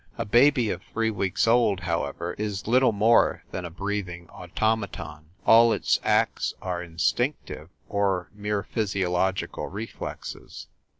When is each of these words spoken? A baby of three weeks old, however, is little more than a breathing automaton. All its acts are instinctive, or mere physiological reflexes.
A 0.17 0.25
baby 0.25 0.71
of 0.71 0.81
three 0.81 1.11
weeks 1.11 1.47
old, 1.47 1.81
however, 1.81 2.33
is 2.39 2.65
little 2.65 2.91
more 2.91 3.43
than 3.51 3.65
a 3.65 3.69
breathing 3.69 4.27
automaton. 4.31 5.25
All 5.45 5.71
its 5.71 5.99
acts 6.03 6.55
are 6.59 6.81
instinctive, 6.81 7.69
or 7.87 8.31
mere 8.33 8.63
physiological 8.63 9.67
reflexes. 9.67 10.65